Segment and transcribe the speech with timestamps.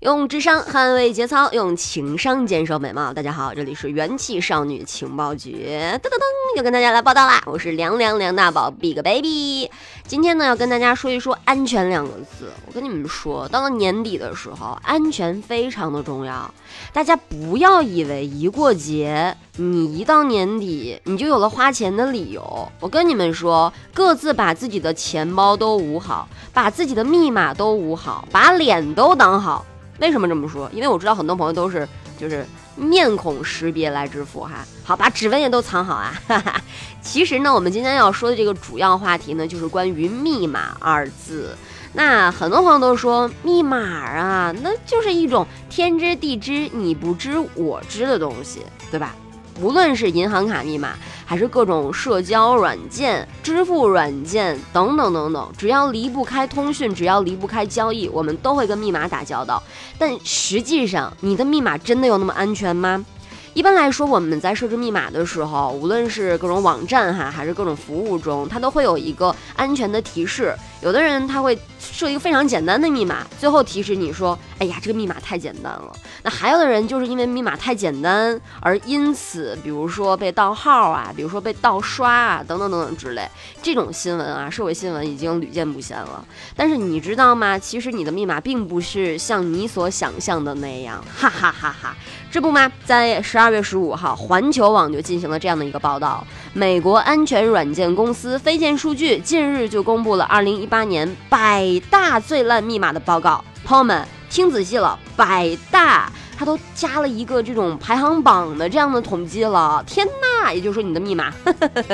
[0.00, 3.12] 用智商捍卫节操，用情商坚守美貌。
[3.12, 7.42] 大家好，这里是元气少女情报局，噔噔噔，又跟大家来报道啦！
[7.44, 9.70] 我是凉凉梁大宝 Big Baby。
[10.06, 12.50] 今天呢，要跟大家说一说安全两个字。
[12.66, 16.50] 我跟你们说，到了年底的时候，安全非常的重要。
[16.94, 22.72] 大家不要以为一过节，你一到年底，你就有了花钱的理由。
[22.80, 29.66] 我跟你们说，各自把自己的钱包都捂好，把自己的密码都捂好，把脸都挡好。
[30.00, 30.68] 为什么这么说？
[30.72, 31.86] 因为我知道很多朋友都是
[32.18, 32.44] 就是
[32.76, 36.12] 面孔识别来支付哈，好把指纹也都藏好啊。
[36.26, 36.60] 哈哈。
[37.02, 41.56] 其实呢，我们今天要说的这个主要话题呢，就是关于密码二字。
[41.92, 49.14] 那很多朋友都说密码啊，那就是一种天知地知你不知我知的东西，对吧？
[49.60, 59.62] 无论是银行卡密码，还是各种社交软件、支付软件等等等等，只要离不开通讯，只要离不开交易，我们都会跟密码打交道。
[59.98, 63.04] 但实际上，你的密码真的有那么安全吗？
[63.52, 70.54] 一般来说，我们在设置密码的时候，无论是各种网站哈，还是各种服务中，它都会有一个安全的提示。
[70.82, 83.28] 有的人他会设一个非常简单的密码，最后提示你说：“哎呀，这个密码太简单了。”那还有的人就是因为密码太简单，而因此，比如说被盗号啊，比如说被盗刷啊，等等等等之类，
[83.60, 86.24] 这种新闻啊，社会新闻已经屡见不鲜了。
[86.56, 87.58] 但是你知道吗？
[87.58, 91.94] 其实你的密码并不是像你所想象的那样，哈哈哈哈！
[92.30, 92.70] 这不吗？
[92.86, 100.66] 在十二月十五号，环球网就进行了这样的一个报道：美国安全软件公司飞剑数据近日就公布了二零一。
[100.70, 109.82] 八年百大最烂密码的报告，朋友们听仔细了，百大它都加了一个这种排行榜的这样的统计了。
[109.84, 111.32] 天呐，也就是说你的密码，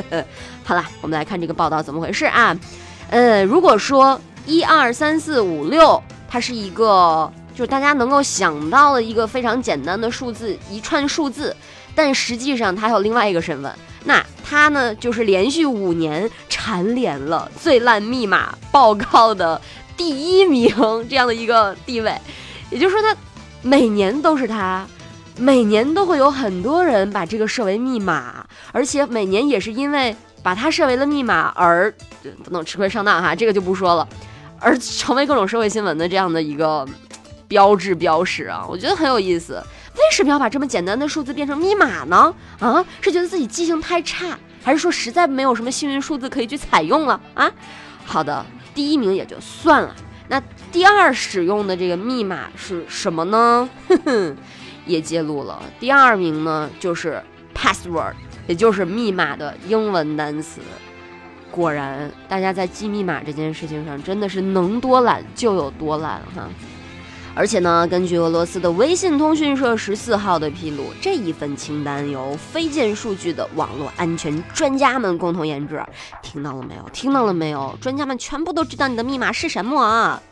[0.63, 2.55] 好了，我们来看这个报道怎么回事啊？
[3.09, 11.57] 呃，如果说一二三四五六，它是一个就是大家能够想到的一个非常简单的数字，一串数字，
[11.95, 13.73] 但实际上它有另外一个身份。
[14.05, 19.61] 那他呢，就是连续五年蝉联了最烂密码报告的
[19.97, 20.09] 第
[20.39, 20.71] 一名
[21.09, 22.15] 这样的一个地位，
[22.71, 23.17] 也就是说，他
[23.63, 24.87] 每年都是他，
[25.39, 31.93] 每年都会有很多人把这个设为密码，而且每年也是因为把它设为了密码而
[32.45, 34.09] 不能吃亏上当哈，这个就不说了，
[34.61, 36.87] 而成为各种社会新闻的这样的一个
[37.49, 39.63] 标志标识啊，我觉得很有意思。
[39.95, 42.35] 为什么要把这么简单的数字变成密码呢？
[42.59, 47.51] 啊，是觉得自己记性太差，还是说实在没有什么幸运数字可以去采用了啊？
[48.05, 49.97] 好的，第一名也就算了，
[50.29, 53.69] 那第二使用的这个密码是什么呢？
[53.89, 54.37] 哼哼，
[54.85, 55.63] 也揭露了。
[55.81, 57.23] 第二名呢就是
[57.55, 58.13] password，
[58.47, 60.61] 也就是密码的英文单词。
[61.51, 66.47] 果然，大家在记密码这件事情上真的是能多懒就有多懒哈。
[67.39, 75.85] 而且呢，根据俄罗斯的微信通讯社十四号的披露，这一份清单由飞剑数据的网络安全专家们共同研制。
[76.23, 76.89] 听到了没有？
[76.95, 77.77] 听到了没有？
[77.79, 80.23] 专家们全部都知道你的密码是什么啊！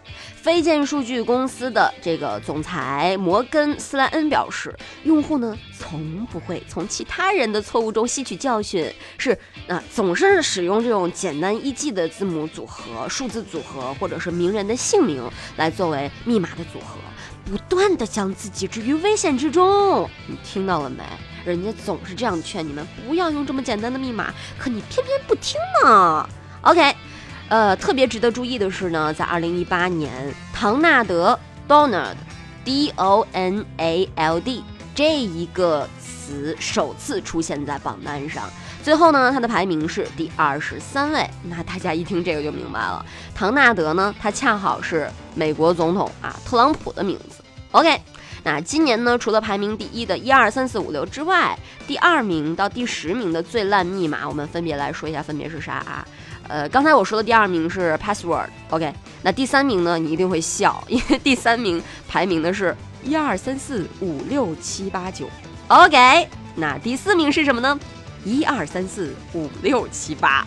[0.45, 9.31] 飞剑数据公司的这个总裁摩根斯莱恩表示，用户呢从不会从其他人的错误中吸取教训，是
[9.67, 16.99] 啊总是使用这种简单易记的字母组合、数字组合，或者是名人的姓名来作为密码的组合，
[17.47, 20.07] 不断的将自己置于危险之中。
[20.27, 21.03] 你听到了没？
[21.47, 26.29] 人家总是这样劝你们不要用这么简单的密码，可你偏偏不听呢。
[26.61, 26.95] OK。
[27.55, 30.11] 呃，特别值得注意的是呢，在二零一八年，
[30.53, 31.39] 唐纳德
[31.69, 38.51] （Donald），D O N A L D 这一个词首次出现在榜单上。
[38.83, 41.31] 最后呢，他的排名是第二十三位。
[41.45, 43.07] 那大家一听这个就明白了，
[43.37, 47.45] 唐纳德呢，他恰好是美国总统啊特朗普的名字。
[47.71, 48.01] OK，
[48.43, 51.57] 那今年呢，除了排名第一的一二三四五六之外，
[51.87, 56.05] 第二名到第十名的最烂密码，我们分别来说一下，分别是啥啊？
[56.49, 58.93] 呃，刚才我说的第二名是 password，OK，
[59.23, 59.99] 那第三名呢？
[59.99, 65.29] 你一定会笑，因为第三名排名的是一二三四五六七八九
[65.69, 67.79] ，OK，那第四名是什么呢？
[68.25, 70.47] 一二三四五六七八，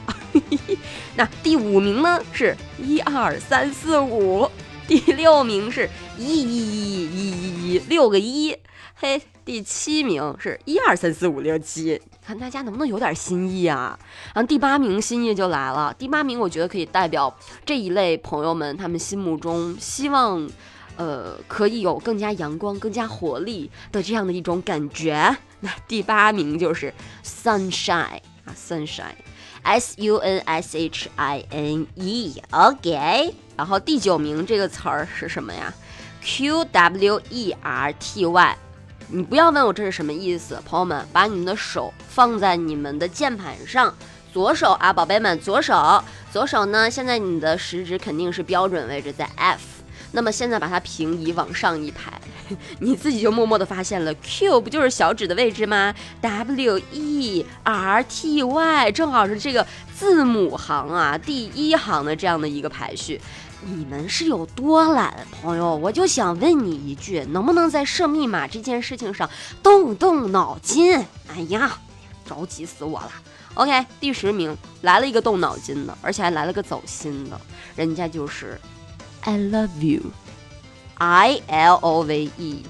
[1.15, 2.19] 那第五名呢？
[2.31, 4.49] 是一二三四五，
[4.87, 8.55] 第六名是一一一一一一六个一。
[8.99, 13.95] 嘿，第七名是一二三四五六七，看大家能不能有点新意啊？
[14.33, 17.31] 然后第八名新意就来了，第八名我觉得可以代表
[17.63, 20.49] 这一类朋友们他们心目中希望，
[20.95, 25.37] 呃，可以有更加阳光、更加活力的这样的一种感觉。
[25.59, 26.91] 那第八名就是
[27.23, 33.35] sunshine 啊，sunshine，s u n s h i n e，OK。
[33.55, 35.71] 然后第九名这个词儿是什么呀
[36.23, 38.57] ？q w e r t y。
[39.09, 43.93] 你不要问我这是什么意思，朋友们，把你们的手放在你们的键盘上，
[44.33, 49.61] 左手啊，宝贝们，左手，左手呢，现在你的食指肯定是标准位置在 F，
[50.11, 52.19] 那么现在把它平移往上一排，
[52.79, 59.65] 你自己就默默的发现了，Q 不就是小指的位置吗？W E R T Y 正好是这个
[59.95, 63.21] 字母行啊，第一行的这样的一个排序。
[63.65, 65.75] 你们是有多懒，朋友？
[65.75, 69.29] 我就想问你一句，能不能在设密码这件事情上
[69.61, 70.93] 动动脑筋？
[71.27, 71.77] 哎呀，
[72.25, 73.11] 着急死我了。
[73.55, 77.41] OK，第十名来了一个动脑筋的，而且还来了个走心的，
[77.75, 78.59] 人家就是
[79.21, 82.63] I love you，I L O V E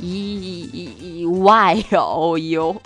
[0.00, 2.82] E Y O U。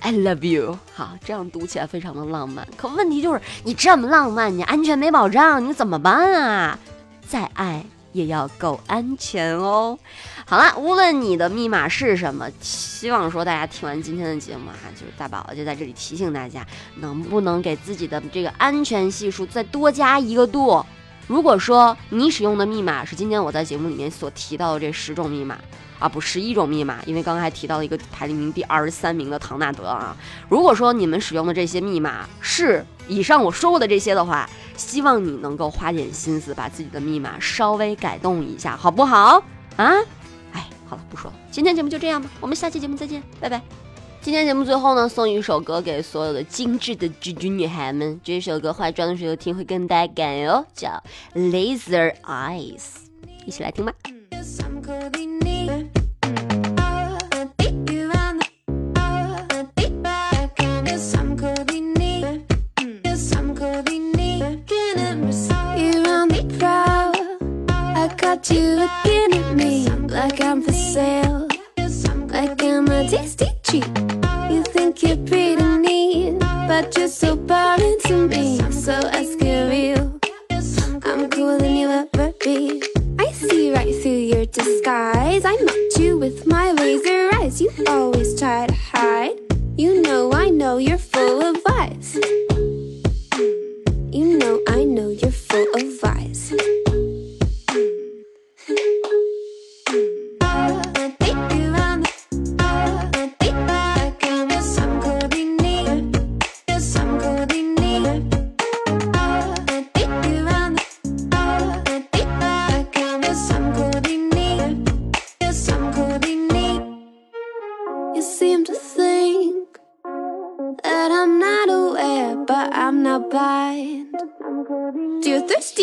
[0.00, 2.66] I love you，好，这样读起来非常的浪漫。
[2.76, 6.78] 可问题就是你这么浪漫，你安全没保障，你怎么办啊？
[7.26, 9.98] 再爱也要够安全哦。
[10.46, 16.66] 好了，无论你的密码是什么，希望说大家听完今天的节目啊，就是大宝就在这里提醒大家，
[16.96, 20.84] 能不能给自己的这个安全系数再多加一个度？
[21.30, 25.56] 如果说你使用的密码是今天我在节目里面所提到的这十种密码。
[26.00, 30.16] 啊，不，十一种密码，因为刚刚还提到了一个排名第二十三名的唐纳德啊。
[30.48, 34.48] 如果说你们使用的这些密码是以上我说过的这些的话，
[34.78, 39.44] 希望你能够花点心思把自己的密码稍微改动一下，好不好？
[39.76, 39.92] 啊，
[40.54, 43.79] 哎，好了，不说了，今天节目就这样吧，我们下期节目再见，拜拜。
[44.22, 51.02] 今天节目最后呢，送一首歌给所有的精致的猪猪女孩们，这首歌化妆的时候听会更带感哟，叫
[51.50, 52.78] 《Laser Eyes》，
[53.46, 53.92] 一起来听吧。
[68.48, 71.46] you looking at me like I'm for sale,
[72.32, 73.86] like I'm a tasty treat.
[74.50, 76.38] You think you're pretty neat,
[76.68, 78.58] but you're so boring to me.
[78.70, 80.18] So let's get real.
[81.04, 82.82] I'm cooler than you ever be.
[83.18, 85.44] I see right through your disguise.
[85.46, 87.60] I mocked you with my laser eyes.
[87.60, 89.38] You always try to hide.
[89.76, 92.18] You know I know you're full of lies.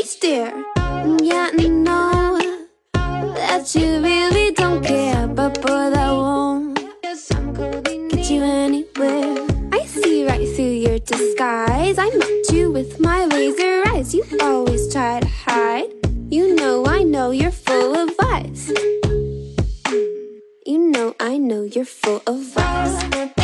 [0.07, 0.63] Thirsty stare.
[1.21, 2.39] Yeah, no,
[2.93, 6.79] that you really don't care, but boy, that won't
[8.09, 9.47] get you anywhere.
[9.73, 11.97] I see right through your disguise.
[11.97, 14.13] I mocked you with my laser eyes.
[14.13, 15.91] You always try to hide.
[16.29, 18.71] You know, I know you're full of lies.
[20.65, 23.36] You know, I know you're full of lies.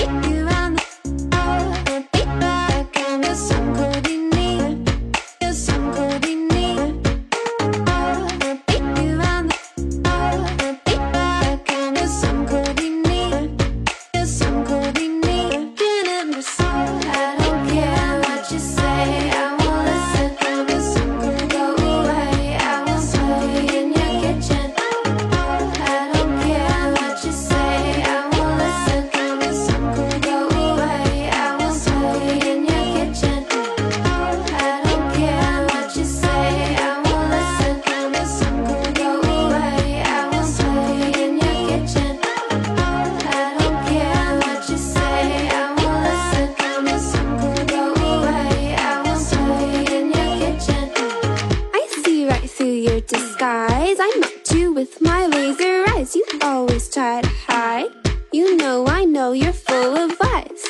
[54.44, 56.16] at you with my laser eyes.
[56.16, 57.92] You always try to hide.
[58.32, 60.66] You know I know you're full of lies.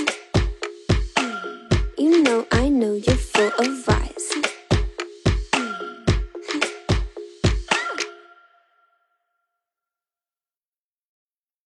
[1.98, 3.73] You know I know you're full of